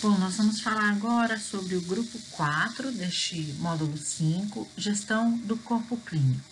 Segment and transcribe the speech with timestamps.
[0.00, 5.96] Bom, nós vamos falar agora sobre o grupo 4 deste módulo 5, gestão do corpo
[5.96, 6.44] clínico.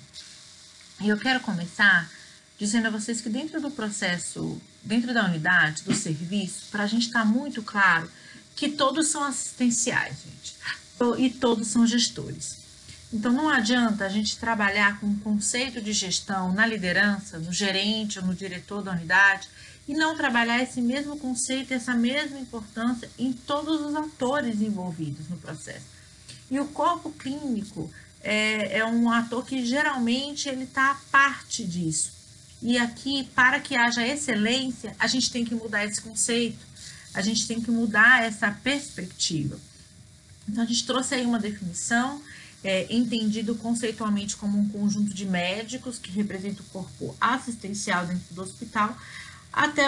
[1.00, 2.10] E eu quero começar
[2.58, 7.06] dizendo a vocês que dentro do processo, dentro da unidade, do serviço, para a gente
[7.06, 8.10] estar tá muito claro
[8.56, 10.56] que todos são assistenciais, gente,
[11.18, 12.62] e todos são gestores.
[13.12, 18.18] Então não adianta a gente trabalhar com o conceito de gestão na liderança, no gerente
[18.18, 19.48] ou no diretor da unidade,
[19.86, 25.36] e não trabalhar esse mesmo conceito, essa mesma importância em todos os atores envolvidos no
[25.36, 25.86] processo.
[26.50, 27.90] E o corpo clínico
[28.23, 32.12] é, é um ator que geralmente ele está à parte disso.
[32.62, 36.64] E aqui, para que haja excelência, a gente tem que mudar esse conceito,
[37.12, 39.59] a gente tem que mudar essa perspectiva.
[40.48, 42.23] Então, a gente trouxe aí uma definição,
[42.62, 48.42] é, entendido conceitualmente como um conjunto de médicos que representa o corpo assistencial dentro do
[48.42, 48.96] hospital,
[49.52, 49.87] até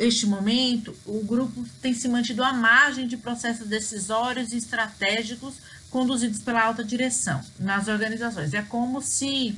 [0.00, 5.54] este momento, o grupo tem se mantido à margem de processos decisórios e estratégicos
[5.90, 8.52] conduzidos pela alta direção nas organizações.
[8.52, 9.56] É como se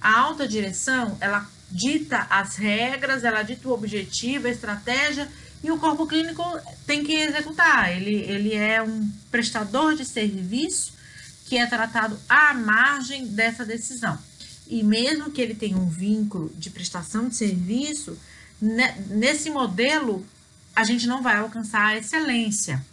[0.00, 5.28] a alta direção ela dita as regras, ela dita o objetivo, a estratégia
[5.62, 6.42] e o corpo clínico
[6.86, 7.94] tem que executar.
[7.94, 10.94] Ele, ele é um prestador de serviço
[11.46, 14.18] que é tratado à margem dessa decisão.
[14.66, 18.18] E mesmo que ele tenha um vínculo de prestação de serviço,
[18.60, 20.26] nesse modelo,
[20.74, 22.84] a gente não vai alcançar a excelência.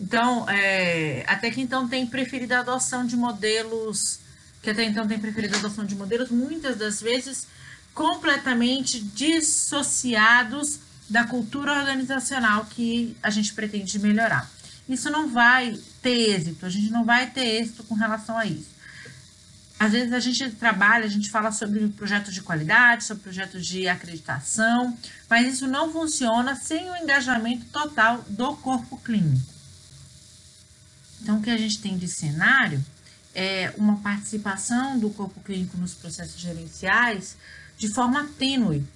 [0.00, 4.18] Então, é, até que então tem preferido a adoção de modelos,
[4.62, 7.46] que até então tem preferido a adoção de modelos, muitas das vezes
[7.94, 14.50] completamente dissociados da cultura organizacional que a gente pretende melhorar.
[14.88, 18.73] Isso não vai ter êxito, a gente não vai ter êxito com relação a isso.
[19.78, 23.88] Às vezes a gente trabalha, a gente fala sobre projetos de qualidade, sobre projetos de
[23.88, 24.96] acreditação,
[25.28, 29.52] mas isso não funciona sem o engajamento total do corpo clínico.
[31.20, 32.84] Então, o que a gente tem de cenário
[33.34, 37.36] é uma participação do corpo clínico nos processos gerenciais
[37.76, 38.86] de forma tênue.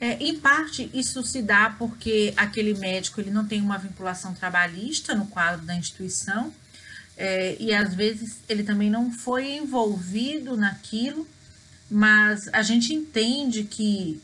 [0.00, 5.14] É, em parte, isso se dá porque aquele médico ele não tem uma vinculação trabalhista
[5.14, 6.52] no quadro da instituição,
[7.16, 11.26] é, e às vezes ele também não foi envolvido naquilo,
[11.90, 14.20] mas a gente entende que,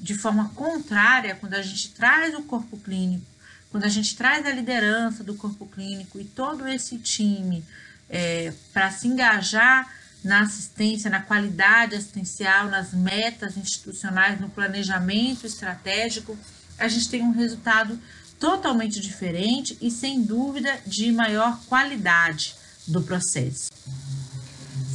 [0.00, 3.26] de forma contrária, quando a gente traz o corpo clínico,
[3.70, 7.62] quando a gente traz a liderança do corpo clínico e todo esse time
[8.08, 9.88] é, para se engajar
[10.24, 16.36] na assistência, na qualidade assistencial, nas metas institucionais, no planejamento estratégico,
[16.78, 17.98] a gente tem um resultado
[18.40, 22.56] totalmente diferente e, sem dúvida, de maior qualidade
[22.86, 23.70] do processo.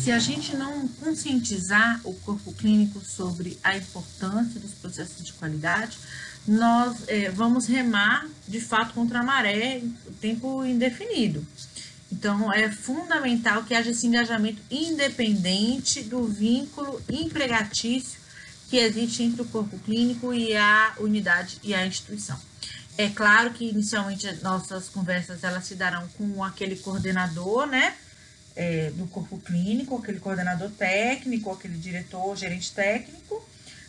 [0.03, 5.97] Se a gente não conscientizar o corpo clínico sobre a importância dos processos de qualidade,
[6.47, 11.45] nós é, vamos remar de fato contra a maré o tempo indefinido.
[12.11, 18.19] Então, é fundamental que haja esse engajamento independente do vínculo empregatício
[18.69, 22.39] que existe entre o corpo clínico e a unidade e a instituição.
[22.97, 27.94] É claro que inicialmente nossas conversas elas se darão com aquele coordenador, né,
[28.56, 33.45] é, do corpo clínico, aquele coordenador técnico, aquele diretor, gerente técnico,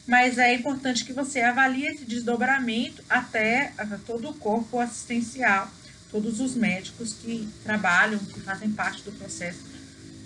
[0.06, 3.72] mas é importante que você avalie esse desdobramento até
[4.04, 5.70] todo o corpo assistencial,
[6.10, 9.60] todos os médicos que trabalham, que fazem parte do processo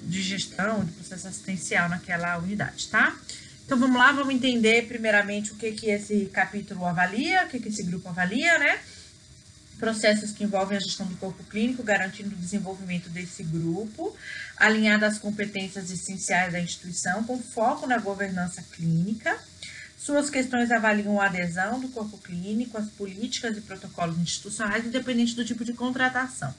[0.05, 3.15] de gestão, do processo assistencial naquela unidade, tá?
[3.71, 7.69] Então vamos lá, vamos entender primeiramente o que, que esse capítulo avalia, o que, que
[7.69, 8.81] esse grupo avalia, né?
[9.79, 14.13] Processos que envolvem a gestão do corpo clínico, garantindo o desenvolvimento desse grupo,
[14.57, 19.39] alinhado às competências essenciais da instituição, com foco na governança clínica.
[19.97, 25.45] Suas questões avaliam a adesão do corpo clínico, as políticas e protocolos institucionais, independente do
[25.45, 26.53] tipo de contratação.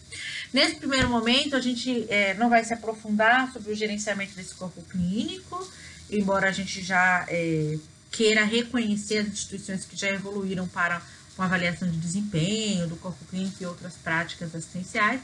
[0.54, 4.82] Nesse primeiro momento, a gente é, não vai se aprofundar sobre o gerenciamento desse corpo
[4.84, 5.70] clínico,
[6.12, 7.78] embora a gente já é,
[8.12, 11.02] queira reconhecer as instituições que já evoluíram para
[11.38, 15.22] uma avaliação de desempenho do corpo clínico e outras práticas assistenciais,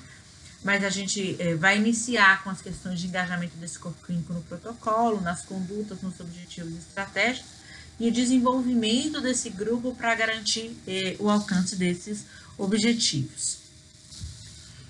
[0.64, 4.42] mas a gente é, vai iniciar com as questões de engajamento desse corpo clínico no
[4.42, 7.58] protocolo, nas condutas, nos objetivos estratégicos
[8.00, 12.26] e o desenvolvimento desse grupo para garantir é, o alcance desses
[12.58, 13.58] objetivos.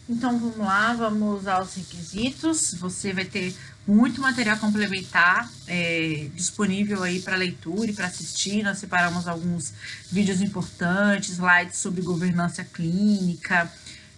[0.09, 2.73] Então vamos lá, vamos aos requisitos.
[2.75, 3.53] Você vai ter
[3.87, 8.61] muito material complementar é, disponível aí para leitura e para assistir.
[8.61, 9.73] Nós separamos alguns
[10.11, 13.71] vídeos importantes, slides sobre governança clínica,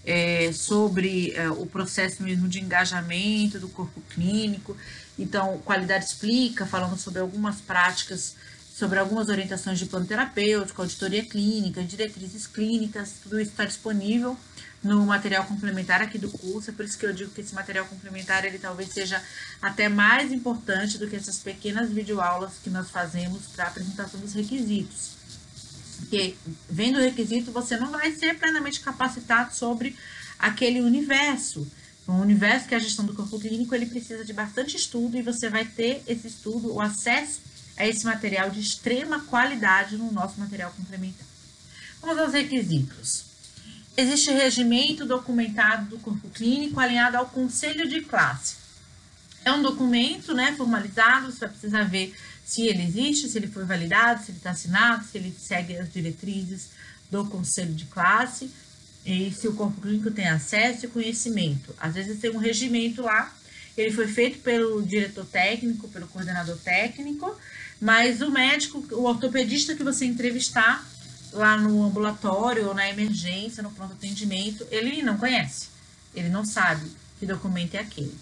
[0.04, 4.76] é, sobre é, o processo mesmo de engajamento do corpo clínico.
[5.20, 8.36] Então, Qualidade Explica, falando sobre algumas práticas
[8.80, 14.38] sobre algumas orientações de plano terapêutico, auditoria clínica, diretrizes clínicas, tudo isso está disponível
[14.82, 17.86] no material complementar aqui do curso, é por isso que eu digo que esse material
[17.86, 19.22] complementar ele talvez seja
[19.62, 25.18] até mais importante do que essas pequenas videoaulas que nós fazemos para apresentação dos requisitos.
[25.98, 26.36] Porque
[26.70, 29.96] vendo o requisito, você não vai ser plenamente capacitado sobre
[30.38, 31.68] aquele universo.
[32.08, 35.22] O universo que é a gestão do corpo clínico, ele precisa de bastante estudo e
[35.22, 37.42] você vai ter esse estudo, o acesso
[37.78, 41.28] a esse material de extrema qualidade no nosso material complementar.
[42.02, 43.29] Vamos aos requisitos.
[43.98, 48.56] Existe regimento documentado do corpo clínico alinhado ao conselho de classe.
[49.44, 52.16] É um documento né, formalizado, você vai precisar ver
[52.46, 55.92] se ele existe, se ele foi validado, se ele está assinado, se ele segue as
[55.92, 56.70] diretrizes
[57.12, 58.50] do conselho de classe
[59.06, 61.76] e se o corpo clínico tem acesso e conhecimento.
[61.80, 63.34] Às vezes tem um regimento lá,
[63.78, 67.36] ele foi feito pelo diretor técnico, pelo coordenador técnico,
[67.80, 70.89] mas o médico, o ortopedista que você entrevistar,
[71.32, 75.68] lá no ambulatório ou na emergência, no pronto atendimento, ele não conhece,
[76.14, 76.90] ele não sabe
[77.20, 78.18] que documento é aquele.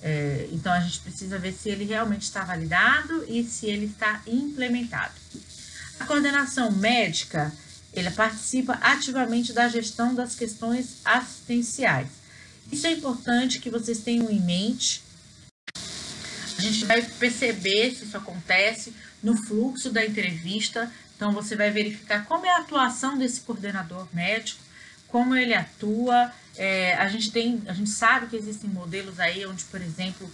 [0.00, 4.20] É, então a gente precisa ver se ele realmente está validado e se ele está
[4.26, 5.14] implementado.
[6.00, 7.52] A coordenação médica,
[7.92, 12.08] ele participa ativamente da gestão das questões assistenciais.
[12.70, 15.02] Isso é importante que vocês tenham em mente.
[16.58, 18.92] A gente vai perceber se isso acontece
[19.22, 20.90] no fluxo da entrevista
[21.22, 24.60] então, você vai verificar como é a atuação desse coordenador médico,
[25.06, 26.32] como ele atua.
[26.56, 30.28] É, a, gente tem, a gente sabe que existem modelos aí onde, por exemplo,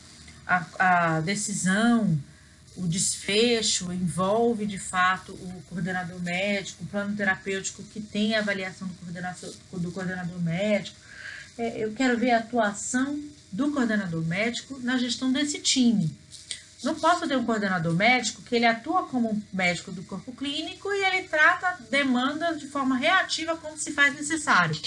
[0.47, 2.19] a, a decisão,
[2.75, 8.89] o desfecho envolve de fato o coordenador médico, o plano terapêutico que tem a avaliação
[8.89, 10.97] do coordenador, do coordenador médico.
[11.59, 16.17] É, eu quero ver a atuação do coordenador médico na gestão desse time.
[16.83, 21.05] Não posso ter um coordenador médico que ele atua como médico do corpo clínico e
[21.05, 24.81] ele trata demandas de forma reativa como se faz necessário.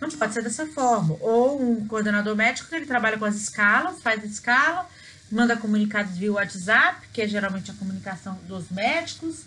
[0.00, 1.16] Não pode ser dessa forma.
[1.20, 4.88] Ou um coordenador médico que ele trabalha com as escalas, faz escala,
[5.30, 9.42] manda comunicados via WhatsApp, que é geralmente a comunicação dos médicos,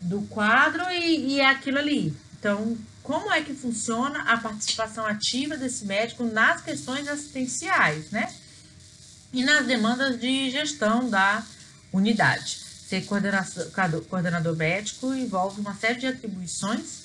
[0.00, 2.14] do quadro, e, e é aquilo ali.
[2.38, 8.30] Então, como é que funciona a participação ativa desse médico nas questões assistenciais, né?
[9.36, 11.44] E nas demandas de gestão da
[11.92, 12.58] unidade.
[12.88, 17.04] Ser coordenador médico envolve uma série de atribuições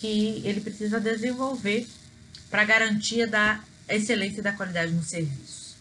[0.00, 1.86] que ele precisa desenvolver
[2.50, 5.76] para garantia da excelência e da qualidade no serviço.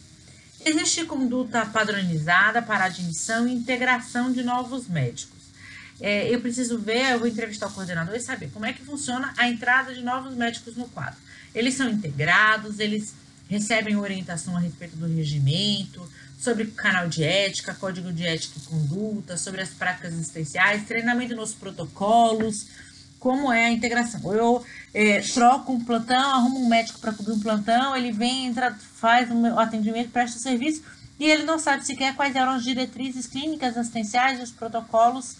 [0.64, 5.36] Existe conduta padronizada para admissão e integração de novos médicos.
[6.00, 9.34] É, eu preciso ver, eu vou entrevistar o coordenador e saber como é que funciona
[9.36, 11.18] a entrada de novos médicos no quadro.
[11.56, 13.16] Eles são integrados, eles
[13.50, 16.08] recebem orientação a respeito do regimento,
[16.40, 21.54] sobre canal de ética, código de ética e conduta, sobre as práticas assistenciais, treinamento nos
[21.54, 22.68] protocolos,
[23.20, 24.22] como é a integração.
[24.32, 24.64] Eu
[24.94, 29.32] é, troco um plantão, arrumo um médico para cobrir um plantão, ele vem, entra, faz
[29.32, 30.84] um atendimento, presta o serviço,
[31.20, 35.38] e ele não sabe sequer quais eram as diretrizes clínicas assistenciais, os protocolos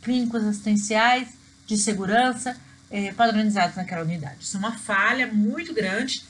[0.00, 1.28] clínicos assistenciais
[1.66, 2.56] de segurança
[2.90, 4.36] é, padronizados naquela unidade.
[4.40, 6.24] Isso é uma falha muito grande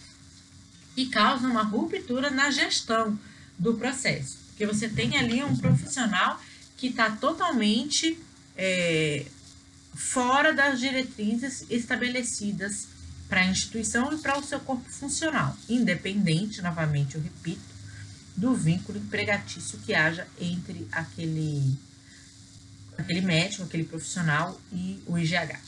[0.94, 3.19] que causa uma ruptura na gestão
[3.58, 4.38] do processo.
[4.48, 6.40] Porque você tem ali um profissional
[6.76, 8.19] que está totalmente
[8.56, 9.26] é,
[9.94, 12.88] fora das diretrizes estabelecidas
[13.28, 17.61] para a instituição e para o seu corpo funcional, independente, novamente eu repito,
[18.37, 21.78] do vínculo empregatício que haja entre aquele,
[22.99, 25.59] aquele médico, aquele profissional e o IGH.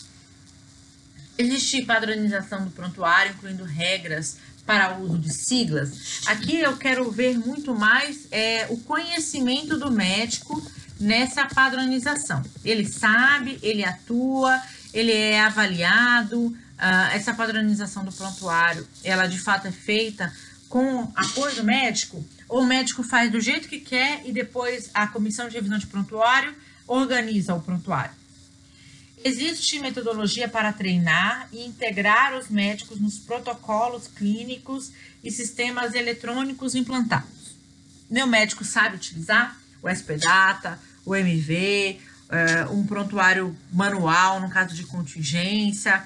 [1.39, 7.75] Existe padronização do prontuário, incluindo regras para uso de siglas, aqui eu quero ver muito
[7.75, 10.63] mais é, o conhecimento do médico
[11.01, 12.43] nessa padronização.
[12.65, 14.61] Ele sabe, ele atua,
[14.95, 16.47] ele é avaliado.
[16.47, 20.33] Uh, essa padronização do prontuário, ela de fato é feita
[20.69, 25.07] com apoio do médico, ou o médico faz do jeito que quer e depois a
[25.07, 26.55] comissão de revisão de prontuário
[26.87, 28.22] organiza o prontuário.
[29.25, 34.91] Existe metodologia para treinar e integrar os médicos nos protocolos clínicos
[35.23, 37.55] e sistemas eletrônicos implantados.
[38.11, 42.01] Meu médico sabe utilizar o SPData, o MV,
[42.31, 46.03] eh, um prontuário manual no caso de contingência.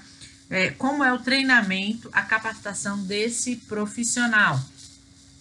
[0.51, 4.61] Eh, como é o treinamento, a capacitação desse profissional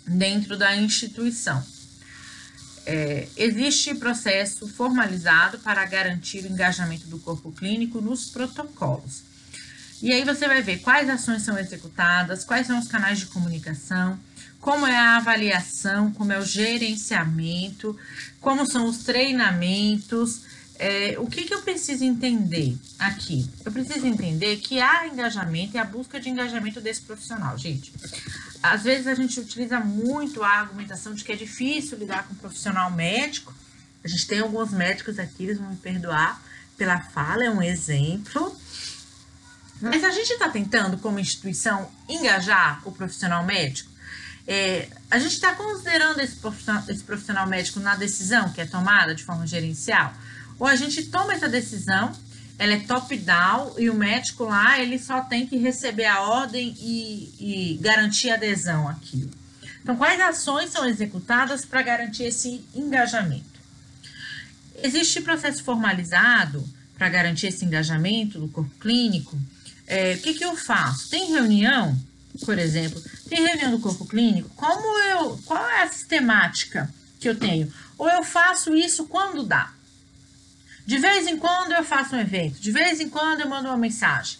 [0.07, 1.74] dentro da instituição?
[2.85, 9.23] É, existe processo formalizado para garantir o engajamento do corpo clínico nos protocolos.
[10.01, 14.19] E aí você vai ver quais ações são executadas, quais são os canais de comunicação,
[14.59, 17.97] como é a avaliação, como é o gerenciamento,
[18.39, 20.41] como são os treinamentos,
[20.77, 23.49] É, o que, que eu preciso entender aqui?
[23.63, 27.93] Eu preciso entender que há engajamento e a busca de engajamento desse profissional, gente.
[28.73, 32.37] Às vezes a gente utiliza muito a argumentação de que é difícil lidar com um
[32.37, 33.53] profissional médico.
[34.03, 36.41] A gente tem alguns médicos aqui, eles vão me perdoar
[36.77, 38.55] pela fala, é um exemplo.
[39.81, 43.91] Mas a gente está tentando, como instituição, engajar o profissional médico.
[44.47, 49.15] É, a gente está considerando esse profissional, esse profissional médico na decisão que é tomada
[49.15, 50.13] de forma gerencial
[50.57, 52.13] ou a gente toma essa decisão,
[52.57, 57.33] ela é top-down e o médico lá ele só tem que receber a ordem e,
[57.39, 59.31] e garantir adesão àquilo.
[59.81, 63.55] Então, quais ações são executadas para garantir esse engajamento?
[64.81, 69.37] Existe processo formalizado para garantir esse engajamento do corpo clínico?
[69.85, 71.09] É, o que, que eu faço?
[71.09, 71.95] Tem reunião,
[72.43, 74.49] por exemplo, tem reunião do corpo clínico?
[74.55, 77.71] Como eu, qual é a sistemática que eu tenho?
[77.97, 79.74] Ou eu faço isso quando dá?
[80.85, 83.77] De vez em quando eu faço um evento, de vez em quando eu mando uma
[83.77, 84.37] mensagem.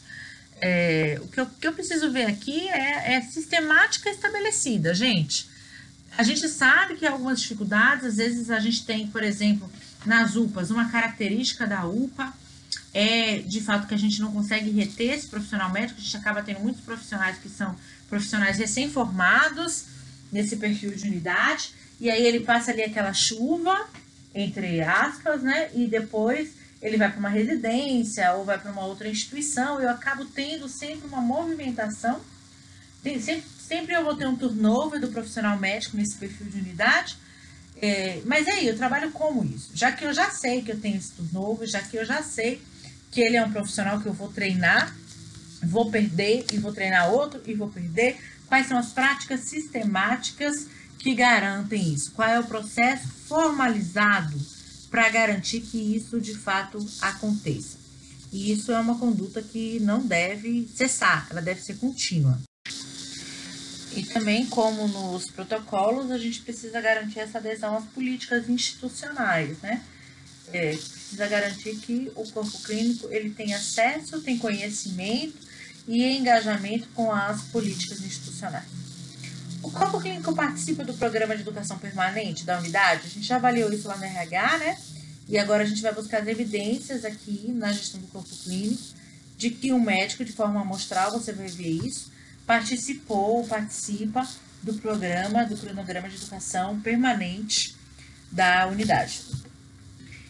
[0.62, 5.50] É, o, que eu, que eu, preciso ver aqui é, é sistemática estabelecida, gente.
[6.18, 9.70] A gente sabe que algumas dificuldades, às vezes a gente tem, por exemplo,
[10.06, 12.34] nas UPAs, uma característica da UPA
[12.94, 16.42] é de fato que a gente não consegue reter esse profissional médico, a gente acaba
[16.42, 17.76] tendo muitos profissionais que são
[18.08, 19.86] profissionais recém-formados
[20.32, 23.90] nesse perfil de unidade, e aí ele passa ali aquela chuva,
[24.36, 25.70] entre aspas, né?
[25.74, 26.50] E depois
[26.82, 29.82] ele vai para uma residência ou vai para uma outra instituição.
[29.82, 32.20] Eu acabo tendo sempre uma movimentação.
[33.02, 37.18] Sempre, sempre eu vou ter um turnover do profissional médico nesse perfil de unidade.
[37.82, 39.72] É, mas aí, eu trabalho como isso?
[39.74, 42.62] Já que eu já sei que eu tenho esse turnover, já que eu já sei
[43.12, 44.94] que ele é um profissional que eu vou treinar,
[45.64, 48.18] vou perder e vou treinar outro e vou perder.
[48.48, 50.68] Quais são as práticas sistemáticas
[51.00, 52.12] que garantem isso?
[52.12, 54.38] Qual é o processo formalizado
[54.90, 57.78] para garantir que isso de fato aconteça?
[58.32, 62.40] E isso é uma conduta que não deve cessar, ela deve ser contínua.
[63.96, 69.82] E também, como nos protocolos, a gente precisa garantir essa adesão às políticas institucionais, né?
[70.52, 75.38] É, precisa garantir que o corpo clínico ele tem acesso, tem conhecimento
[75.88, 78.85] e engajamento com as políticas institucionais.
[79.66, 83.08] O corpo clínico participa do programa de educação permanente da unidade?
[83.08, 84.78] A gente já avaliou isso lá no RH, né?
[85.28, 88.84] E agora a gente vai buscar as evidências aqui na gestão do corpo clínico
[89.36, 92.12] de que um médico, de forma amostral, você vai ver isso,
[92.46, 94.30] participou ou participa
[94.62, 97.76] do programa, do cronograma de educação permanente
[98.32, 99.24] da unidade.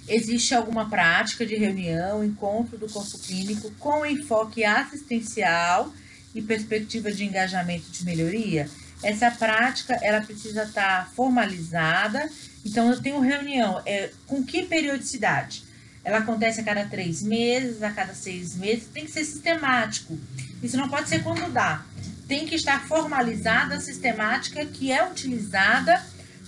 [0.08, 5.94] Existe alguma prática de reunião, encontro do corpo clínico com enfoque assistencial
[6.34, 8.70] e perspectiva de engajamento de melhoria?
[9.06, 12.28] Essa prática ela precisa estar tá formalizada.
[12.66, 13.80] Então, eu tenho reunião.
[13.86, 15.64] É, com que periodicidade?
[16.04, 18.88] Ela acontece a cada três meses, a cada seis meses.
[18.92, 20.18] Tem que ser sistemático.
[20.62, 21.86] Isso não pode ser quando dá.
[22.28, 26.04] Tem que estar formalizada a sistemática que é utilizada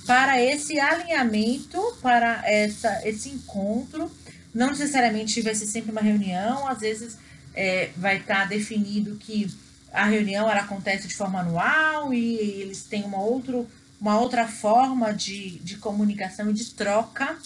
[0.07, 4.11] para esse alinhamento, para essa, esse encontro.
[4.51, 7.17] Não necessariamente vai ser sempre uma reunião, às vezes
[7.53, 9.47] é, vai estar tá definido que
[9.91, 13.67] a reunião ela acontece de forma anual e eles têm uma, outro,
[13.99, 17.37] uma outra forma de, de comunicação e de troca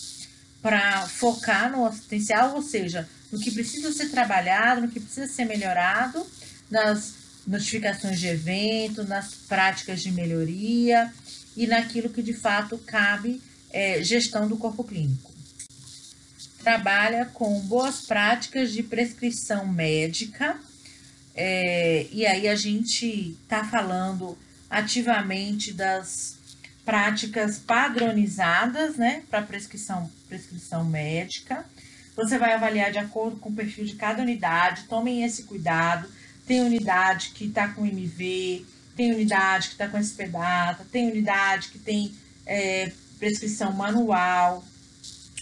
[0.62, 5.46] para focar no assistencial, ou seja, no que precisa ser trabalhado, no que precisa ser
[5.46, 6.26] melhorado,
[6.70, 7.14] nas
[7.48, 11.12] notificações de evento, nas práticas de melhoria
[11.56, 15.32] e naquilo que de fato cabe é, gestão do corpo clínico.
[16.64, 20.60] Trabalha com boas práticas de prescrição médica
[21.36, 24.38] é, e aí a gente está falando
[24.70, 26.38] ativamente das
[26.86, 31.66] práticas padronizadas, né, para prescrição, prescrição médica.
[32.16, 36.08] Você vai avaliar de acordo com o perfil de cada unidade, tomem esse cuidado.
[36.46, 41.80] Tem unidade que está com MV, tem unidade que está com SPData, tem unidade que
[41.80, 42.14] tem
[42.46, 44.64] é, prescrição manual.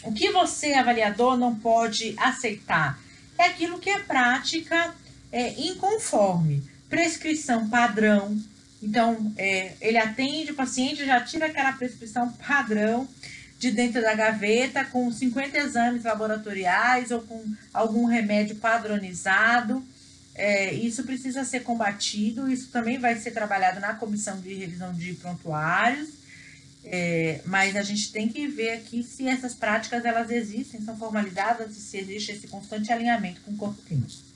[0.03, 2.99] O que você, avaliador, não pode aceitar
[3.39, 4.93] é aquilo que é prática
[5.31, 6.63] é inconforme.
[6.89, 8.37] Prescrição padrão.
[8.81, 13.07] Então, é, ele atende o paciente, já tira aquela prescrição padrão
[13.59, 17.43] de dentro da gaveta com 50 exames laboratoriais ou com
[17.73, 19.83] algum remédio padronizado.
[20.33, 25.13] É, isso precisa ser combatido, isso também vai ser trabalhado na comissão de revisão de
[25.15, 26.07] prontuários,
[26.85, 31.75] é, mas a gente tem que ver aqui se essas práticas elas existem, são formalizadas
[31.75, 34.28] e se existe esse constante alinhamento com o corpo clínico.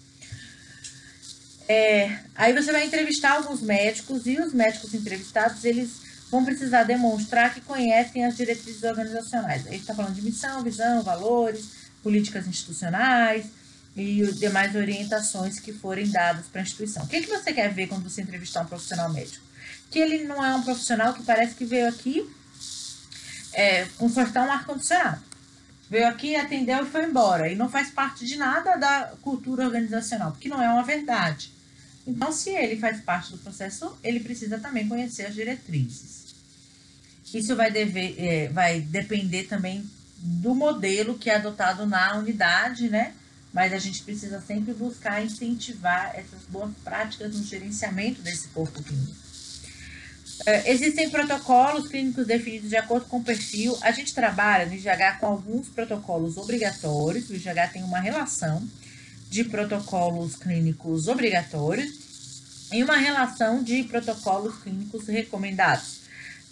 [1.67, 7.53] É, aí você vai entrevistar alguns médicos e os médicos entrevistados, eles vão precisar demonstrar
[7.53, 9.65] que conhecem as diretrizes organizacionais.
[9.65, 13.45] Ele está falando de missão, visão, valores, políticas institucionais
[13.95, 17.03] e demais orientações que forem dadas para a instituição.
[17.03, 19.45] O que, que você quer ver quando você entrevistar um profissional médico?
[19.91, 22.27] Que ele não é um profissional que parece que veio aqui
[23.53, 25.21] é, consertar um ar-condicionado.
[25.93, 27.47] Veio aqui, atendeu e foi embora.
[27.47, 31.51] E não faz parte de nada da cultura organizacional, porque não é uma verdade.
[32.07, 36.33] Então, se ele faz parte do processo, ele precisa também conhecer as diretrizes.
[37.31, 43.13] Isso vai, dever, é, vai depender também do modelo que é adotado na unidade, né?
[43.53, 49.13] Mas a gente precisa sempre buscar incentivar essas boas práticas no gerenciamento desse corpo clínico.
[50.45, 53.77] É, existem protocolos clínicos definidos de acordo com o perfil.
[53.81, 57.29] A gente trabalha no IGH com alguns protocolos obrigatórios.
[57.29, 58.67] O IGH tem uma relação
[59.29, 66.01] de protocolos clínicos obrigatórios e uma relação de protocolos clínicos recomendados.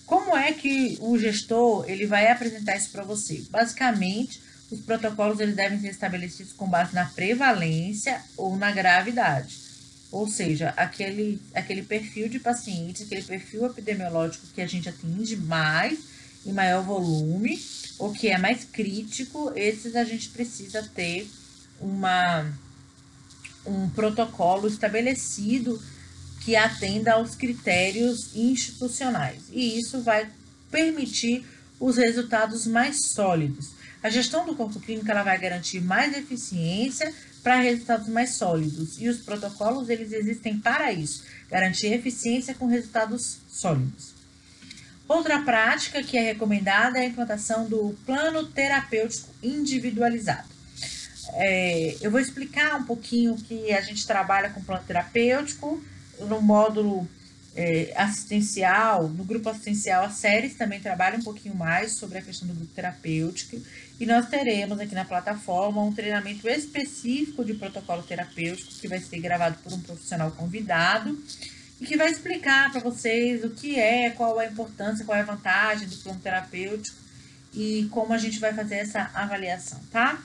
[0.05, 3.43] Como é que o gestor ele vai apresentar isso para você?
[3.49, 9.70] Basicamente, os protocolos eles devem ser estabelecidos com base na prevalência ou na gravidade.
[10.11, 15.99] Ou seja, aquele, aquele perfil de pacientes, aquele perfil epidemiológico que a gente atende mais
[16.45, 17.59] em maior volume,
[17.97, 21.29] ou que é mais crítico, esses a gente precisa ter
[21.79, 22.51] uma
[23.65, 25.81] um protocolo estabelecido
[26.43, 29.43] que atenda aos critérios institucionais.
[29.51, 30.27] E isso vai
[30.71, 31.45] permitir
[31.79, 33.69] os resultados mais sólidos.
[34.01, 38.99] A gestão do corpo clínico ela vai garantir mais eficiência para resultados mais sólidos.
[38.99, 44.13] E os protocolos eles existem para isso, garantir eficiência com resultados sólidos.
[45.07, 50.47] Outra prática que é recomendada é a implantação do plano terapêutico individualizado.
[51.33, 55.83] É, eu vou explicar um pouquinho que a gente trabalha com plano terapêutico
[56.19, 57.07] no módulo
[57.55, 62.47] é, assistencial, no grupo assistencial, as séries também trabalham um pouquinho mais sobre a questão
[62.47, 63.61] do grupo terapêutico.
[63.99, 69.19] E nós teremos aqui na plataforma um treinamento específico de protocolo terapêutico que vai ser
[69.19, 71.17] gravado por um profissional convidado
[71.79, 75.25] e que vai explicar para vocês o que é, qual a importância, qual é a
[75.25, 76.97] vantagem do plano terapêutico
[77.53, 80.23] e como a gente vai fazer essa avaliação, tá?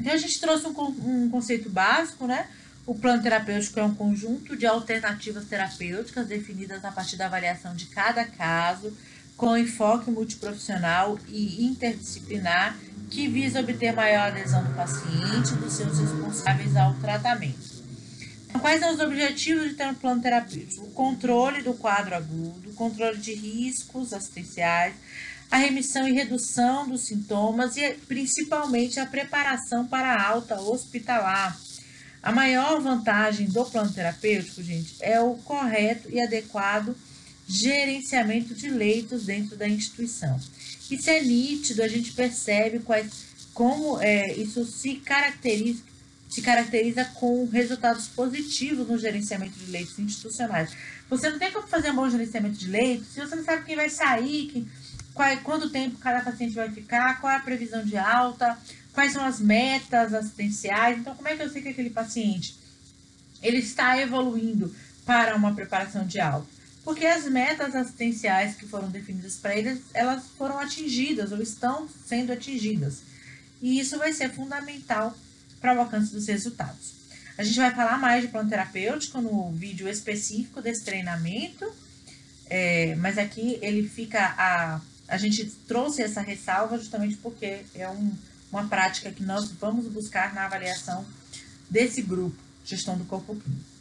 [0.00, 2.48] Então, a gente trouxe um, um conceito básico, né?
[2.88, 7.84] O plano terapêutico é um conjunto de alternativas terapêuticas definidas a partir da avaliação de
[7.84, 8.96] cada caso,
[9.36, 12.78] com enfoque multiprofissional e interdisciplinar,
[13.10, 17.84] que visa obter maior adesão do paciente e dos seus responsáveis ao tratamento.
[18.48, 20.86] Então, quais são os objetivos de ter um plano terapêutico?
[20.86, 24.94] O controle do quadro agudo, o controle de riscos assistenciais,
[25.50, 31.67] a remissão e redução dos sintomas e principalmente a preparação para a alta hospitalar.
[32.22, 36.96] A maior vantagem do plano terapêutico, gente, é o correto e adequado
[37.48, 40.38] gerenciamento de leitos dentro da instituição.
[40.90, 43.10] Isso é nítido, a gente percebe quais,
[43.54, 45.82] como é, isso se caracteriza,
[46.28, 50.70] se caracteriza com resultados positivos no gerenciamento de leitos institucionais.
[51.08, 53.76] Você não tem como fazer um bom gerenciamento de leitos se você não sabe quem
[53.76, 54.68] vai sair, quem,
[55.14, 58.58] qual, quanto tempo cada paciente vai ficar, qual é a previsão de alta,
[58.98, 60.98] quais são as metas assistenciais.
[60.98, 62.56] Então, como é que eu sei que aquele paciente
[63.40, 64.74] ele está evoluindo
[65.06, 66.48] para uma preparação de alta?
[66.82, 72.32] Porque as metas assistenciais que foram definidas para eles, elas foram atingidas ou estão sendo
[72.32, 73.02] atingidas.
[73.62, 75.16] E isso vai ser fundamental
[75.60, 76.94] para o alcance dos resultados.
[77.36, 81.64] A gente vai falar mais de plano terapêutico no vídeo específico desse treinamento,
[82.46, 88.12] é, mas aqui ele fica a a gente trouxe essa ressalva justamente porque é um,
[88.50, 91.04] uma prática que nós vamos buscar na avaliação
[91.68, 93.78] desse grupo, gestão do corpo clínico.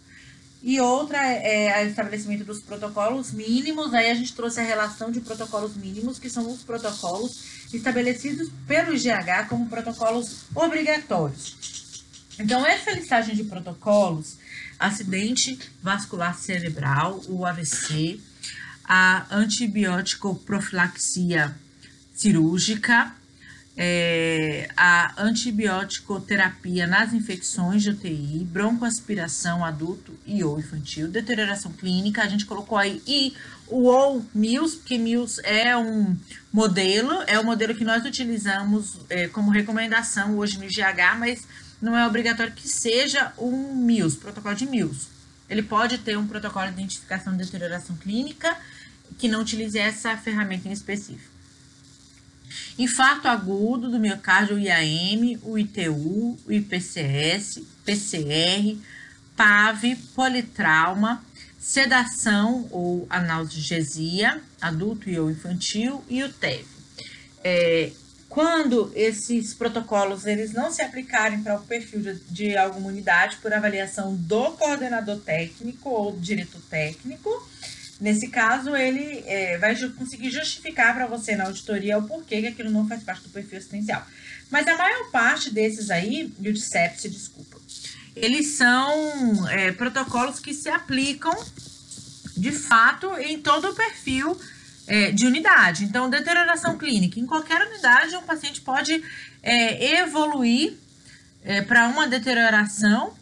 [0.62, 5.22] E outra é, o estabelecimento dos protocolos mínimos, aí a gente trouxe a relação de
[5.22, 12.04] protocolos mínimos, que são os protocolos estabelecidos pelo IGH como protocolos obrigatórios.
[12.40, 14.38] Então, essa listagem de protocolos,
[14.80, 18.20] acidente vascular cerebral, o AVC,
[18.84, 21.56] a antibiótico profilaxia
[22.16, 23.14] cirúrgica,
[23.80, 32.24] é, a antibiótico terapia nas infecções de UTI, broncoaspiração adulto e ou infantil, deterioração clínica,
[32.24, 33.36] a gente colocou aí e
[33.68, 36.18] o ou MILS, porque MILS é um
[36.52, 41.48] modelo, é o modelo que nós utilizamos é, como recomendação hoje no GH, mas
[41.80, 45.10] não é obrigatório que seja um MILS, protocolo de MILS.
[45.48, 48.58] Ele pode ter um protocolo de identificação de deterioração clínica
[49.20, 51.37] que não utilize essa ferramenta em específico.
[52.78, 58.78] Infarto agudo do miocárdio, o IAM, o ITU, o IPCS, PCR,
[59.36, 61.24] PAV, politrauma,
[61.60, 66.66] sedação ou analgesia, adulto e ou infantil, e o TEV.
[67.44, 67.92] É,
[68.30, 73.54] quando esses protocolos eles não se aplicarem para o perfil de, de, alguma unidade por
[73.54, 77.30] avaliação do coordenador técnico ou diretor técnico,
[78.00, 82.70] nesse caso ele é, vai conseguir justificar para você na auditoria o porquê que aquilo
[82.70, 84.06] não faz parte do perfil assistencial.
[84.50, 87.58] Mas a maior parte desses aí, e o DCEP, desculpa,
[88.16, 91.36] eles são é, protocolos que se aplicam
[92.36, 94.40] de fato em todo o perfil
[94.88, 95.84] é, de unidade.
[95.84, 97.20] Então, deterioração clínica.
[97.20, 99.04] Em qualquer unidade, um paciente pode
[99.44, 100.76] é, evoluir
[101.44, 103.14] é, para uma deterioração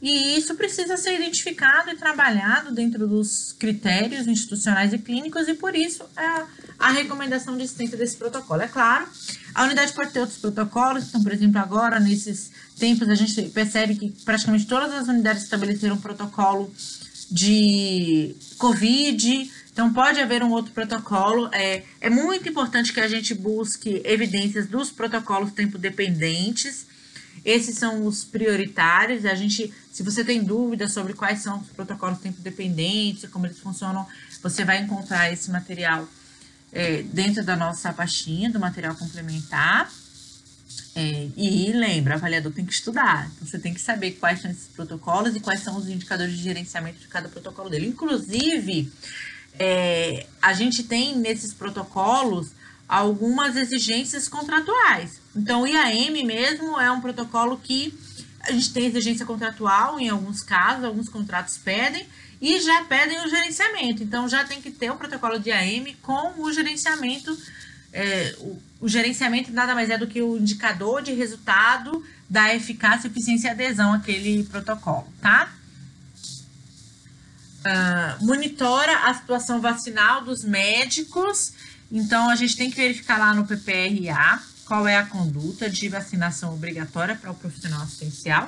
[0.00, 5.74] e isso precisa ser identificado e trabalhado dentro dos critérios institucionais e clínicos e por
[5.74, 6.44] isso é
[6.78, 8.62] a recomendação de existência desse protocolo.
[8.62, 9.06] É claro,
[9.54, 13.96] a unidade pode ter outros protocolos, então, por exemplo, agora, nesses tempos, a gente percebe
[13.96, 16.72] que praticamente todas as unidades estabeleceram um protocolo
[17.30, 21.48] de COVID, então, pode haver um outro protocolo.
[21.52, 26.84] É, é muito importante que a gente busque evidências dos protocolos tempo dependentes.
[27.48, 29.24] Esses são os prioritários.
[29.24, 33.58] A gente, se você tem dúvidas sobre quais são os protocolos tempo dependentes, como eles
[33.58, 34.06] funcionam,
[34.42, 36.06] você vai encontrar esse material
[36.70, 39.90] é, dentro da nossa pastinha do material complementar.
[40.94, 43.30] É, e lembra, o avaliador tem que estudar.
[43.34, 46.42] Então, você tem que saber quais são esses protocolos e quais são os indicadores de
[46.42, 47.86] gerenciamento de cada protocolo dele.
[47.86, 48.92] Inclusive,
[49.58, 52.50] é, a gente tem nesses protocolos
[52.86, 55.18] algumas exigências contratuais.
[55.38, 57.96] Então, o IAM mesmo é um protocolo que
[58.42, 62.06] a gente tem exigência contratual em alguns casos, alguns contratos pedem,
[62.40, 64.02] e já pedem o gerenciamento.
[64.02, 67.36] Então, já tem que ter o protocolo de IAM com o gerenciamento.
[67.92, 73.08] É, o, o gerenciamento nada mais é do que o indicador de resultado da eficácia,
[73.08, 75.52] eficiência e adesão àquele protocolo, tá?
[77.58, 81.52] uh, monitora a situação vacinal dos médicos.
[81.90, 86.52] Então, a gente tem que verificar lá no PPRA qual é a conduta de vacinação
[86.52, 88.46] obrigatória para o profissional assistencial.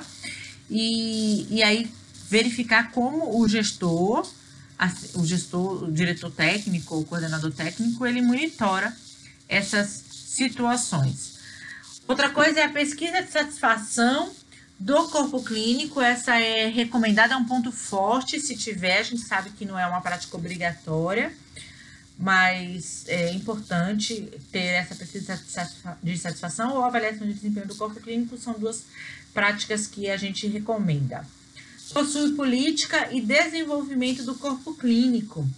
[0.69, 1.91] E, e aí,
[2.29, 4.25] verificar como o gestor,
[5.15, 8.95] o gestor, o diretor técnico ou coordenador técnico, ele monitora
[9.49, 11.39] essas situações.
[12.07, 14.31] Outra coisa é a pesquisa de satisfação
[14.79, 19.49] do corpo clínico, essa é recomendada, é um ponto forte, se tiver, a gente sabe
[19.51, 21.33] que não é uma prática obrigatória,
[22.21, 25.41] mas é importante ter essa pesquisa
[26.03, 28.83] de satisfação ou avaliação de desempenho do corpo clínico, são duas
[29.33, 31.25] práticas que a gente recomenda.
[31.91, 35.49] Possui política e desenvolvimento do corpo clínico.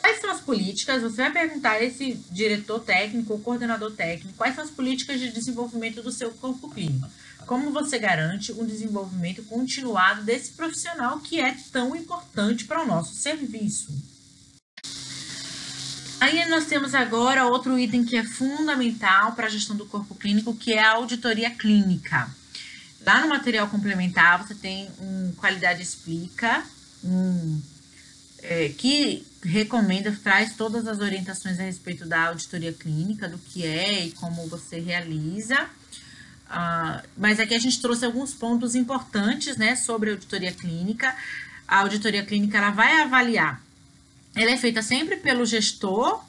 [0.00, 1.00] Quais são as políticas?
[1.00, 5.30] Você vai perguntar a esse diretor técnico ou coordenador técnico quais são as políticas de
[5.30, 7.08] desenvolvimento do seu corpo clínico.
[7.46, 13.14] Como você garante um desenvolvimento continuado desse profissional que é tão importante para o nosso
[13.14, 14.11] serviço?
[16.22, 20.54] Aí nós temos agora outro item que é fundamental para a gestão do corpo clínico,
[20.54, 22.30] que é a auditoria clínica.
[23.04, 26.62] Lá no material complementar você tem um qualidade explica,
[27.02, 27.60] um,
[28.40, 34.04] é, que recomenda, traz todas as orientações a respeito da auditoria clínica, do que é
[34.06, 35.60] e como você realiza.
[35.64, 41.12] Uh, mas aqui a gente trouxe alguns pontos importantes, né, sobre a auditoria clínica.
[41.66, 43.60] A auditoria clínica, ela vai avaliar,
[44.34, 46.24] ela é feita sempre pelo gestor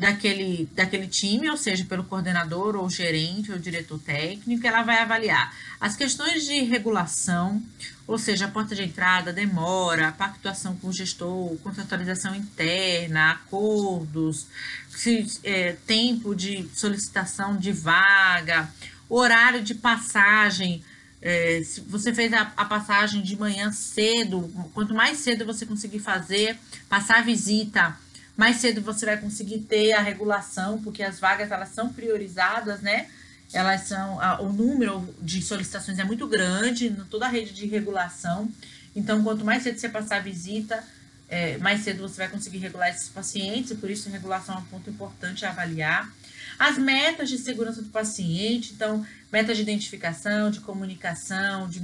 [0.00, 5.54] daquele, daquele time, ou seja, pelo coordenador ou gerente ou diretor técnico, ela vai avaliar
[5.78, 7.62] as questões de regulação,
[8.06, 14.46] ou seja, a porta de entrada, demora, pactuação com o gestor, contratualização interna, acordos,
[14.88, 18.72] se, é, tempo de solicitação de vaga,
[19.08, 20.82] horário de passagem.
[21.22, 25.98] É, se você fez a, a, passagem de manhã cedo, quanto mais cedo você conseguir
[25.98, 27.94] fazer, passar a visita,
[28.36, 33.06] mais cedo você vai conseguir ter a regulação, porque as vagas elas são priorizadas, né?
[33.52, 38.50] Elas são a, o número de solicitações é muito grande toda a rede de regulação.
[38.96, 40.82] Então, quanto mais cedo você passar a visita,
[41.28, 44.58] é, mais cedo você vai conseguir regular esses pacientes, e por isso a regulação é
[44.58, 46.10] um ponto importante a avaliar.
[46.58, 51.80] As metas de segurança do paciente, então, metas de identificação, de comunicação, de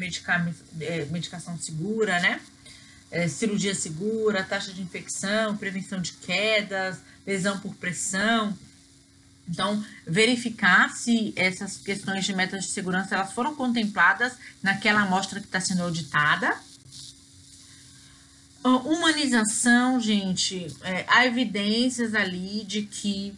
[0.80, 2.40] é, medicação segura, né?
[3.10, 8.56] É, cirurgia segura, taxa de infecção, prevenção de quedas, lesão por pressão.
[9.48, 15.46] Então, verificar se essas questões de metas de segurança elas foram contempladas naquela amostra que
[15.46, 16.56] está sendo auditada.
[18.64, 23.32] Humanização, gente, é, há evidências ali de que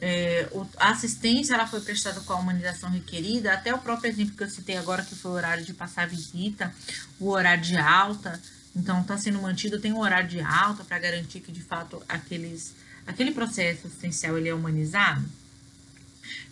[0.00, 4.42] é, a assistência ela foi prestada com a humanização requerida, até o próprio exemplo que
[4.42, 6.74] eu citei agora, que foi o horário de passar a visita,
[7.18, 8.40] o horário de alta,
[8.74, 12.74] então está sendo mantido, tem um horário de alta para garantir que de fato aqueles,
[13.06, 15.24] aquele processo assistencial ele é humanizado.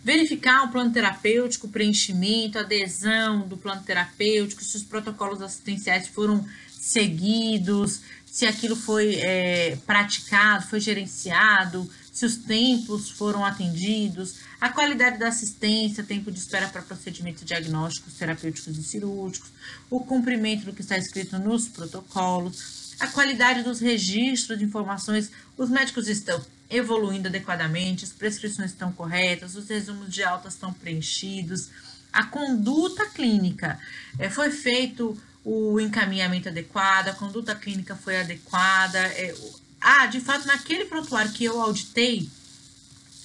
[0.03, 8.01] Verificar o plano terapêutico, preenchimento, adesão do plano terapêutico, se os protocolos assistenciais foram seguidos,
[8.25, 15.29] se aquilo foi é, praticado, foi gerenciado, se os tempos foram atendidos, a qualidade da
[15.29, 19.49] assistência, tempo de espera para procedimentos diagnósticos, terapêuticos e cirúrgicos,
[19.89, 25.69] o cumprimento do que está escrito nos protocolos, a qualidade dos registros de informações, os
[25.69, 31.69] médicos estão evoluindo adequadamente, as prescrições estão corretas, os resumos de alta estão preenchidos,
[32.11, 33.79] a conduta clínica.
[34.17, 38.99] É, foi feito o encaminhamento adequado, a conduta clínica foi adequada.
[38.99, 39.33] É,
[39.81, 42.29] ah, de fato, naquele prontuário que eu auditei,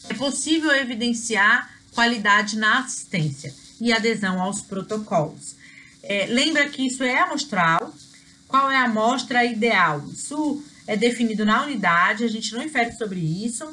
[0.08, 5.54] é possível evidenciar qualidade na assistência e adesão aos protocolos.
[6.02, 7.94] É, lembra que isso é amostral.
[8.46, 10.04] Qual é a amostra ideal?
[10.12, 13.66] Isso é definido na unidade, a gente não infere sobre isso.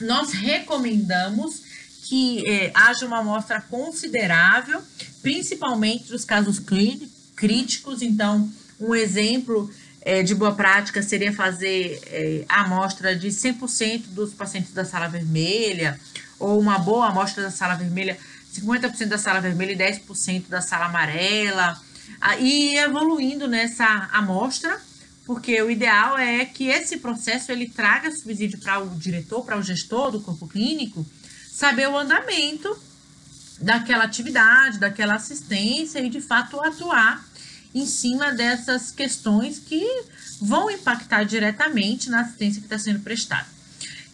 [0.00, 1.62] Nós recomendamos
[2.04, 4.80] que é, haja uma amostra considerável,
[5.22, 8.00] principalmente nos casos clínicos, críticos.
[8.00, 9.70] Então, um exemplo
[10.02, 15.08] é, de boa prática seria fazer é, a amostra de 100% dos pacientes da sala
[15.08, 15.98] vermelha,
[16.38, 18.16] ou uma boa amostra da sala vermelha,
[18.54, 21.78] 50% da sala vermelha e 10% da sala amarela,
[22.38, 24.80] e evoluindo nessa amostra
[25.30, 29.62] porque o ideal é que esse processo ele traga subsídio para o diretor, para o
[29.62, 31.06] gestor do corpo clínico,
[31.52, 32.76] saber o andamento
[33.60, 37.24] daquela atividade, daquela assistência e de fato atuar
[37.74, 39.84] em cima dessas questões que
[40.40, 43.46] vão impactar diretamente na assistência que está sendo prestada.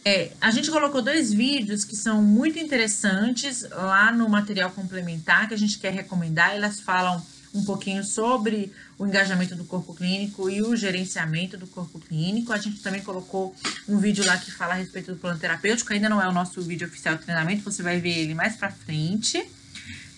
[0.05, 5.55] É, a gente colocou dois vídeos que são muito interessantes lá no material complementar que
[5.55, 6.55] a gente quer recomendar.
[6.55, 7.21] Elas falam
[7.53, 12.53] um pouquinho sobre o engajamento do corpo clínico e o gerenciamento do corpo clínico.
[12.53, 13.55] A gente também colocou
[13.89, 16.61] um vídeo lá que fala a respeito do plano terapêutico, ainda não é o nosso
[16.63, 19.45] vídeo oficial de treinamento, você vai ver ele mais para frente,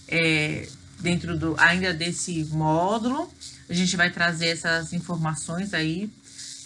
[0.07, 3.33] é, dentro do ainda desse módulo.
[3.69, 6.11] A gente vai trazer essas informações aí.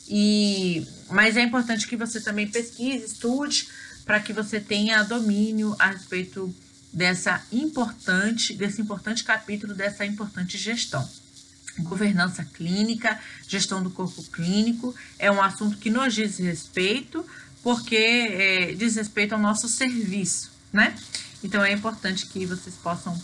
[0.08, 3.68] E, mas é importante que você também pesquise, estude,
[4.04, 6.54] para que você tenha domínio a respeito
[6.92, 11.08] dessa importante, desse importante capítulo dessa importante gestão.
[11.78, 13.18] Governança clínica,
[13.48, 17.24] gestão do corpo clínico, é um assunto que nos diz respeito,
[17.62, 20.94] porque é, diz respeito ao nosso serviço, né?
[21.42, 23.18] Então é importante que vocês possam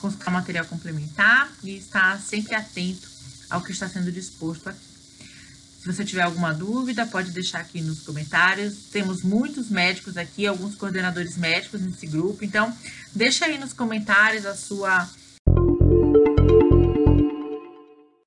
[0.00, 3.08] consultar material complementar e estar sempre atento
[3.48, 4.90] ao que está sendo disposto aqui.
[5.80, 8.74] Se você tiver alguma dúvida, pode deixar aqui nos comentários.
[8.92, 12.76] Temos muitos médicos aqui, alguns coordenadores médicos nesse grupo, então
[13.14, 15.08] deixa aí nos comentários a sua